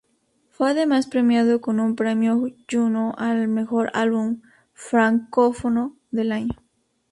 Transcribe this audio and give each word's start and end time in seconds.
Fue 0.49 0.71
además 0.71 1.05
premiado 1.05 1.61
con 1.61 1.79
un 1.79 1.95
Premio 1.95 2.49
Juno 2.71 3.13
al 3.19 3.47
mejor 3.47 3.91
álbum 3.93 4.41
francófono 4.73 5.95
del 6.09 6.31
año. 6.31 6.55